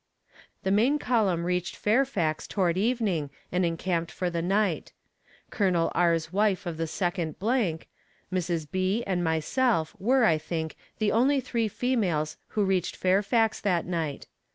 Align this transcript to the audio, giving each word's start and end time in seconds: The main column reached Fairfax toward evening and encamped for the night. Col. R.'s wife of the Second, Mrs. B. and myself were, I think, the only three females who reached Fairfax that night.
The 0.63 0.71
main 0.71 0.97
column 0.97 1.43
reached 1.45 1.75
Fairfax 1.75 2.47
toward 2.47 2.75
evening 2.75 3.29
and 3.51 3.63
encamped 3.63 4.11
for 4.11 4.31
the 4.31 4.41
night. 4.41 4.93
Col. 5.51 5.91
R.'s 5.93 6.33
wife 6.33 6.65
of 6.65 6.77
the 6.77 6.87
Second, 6.87 7.35
Mrs. 7.37 8.65
B. 8.71 9.03
and 9.05 9.23
myself 9.23 9.95
were, 9.99 10.23
I 10.23 10.39
think, 10.39 10.75
the 10.97 11.11
only 11.11 11.39
three 11.39 11.67
females 11.67 12.37
who 12.57 12.65
reached 12.65 12.95
Fairfax 12.95 13.59
that 13.59 13.85
night. 13.85 14.25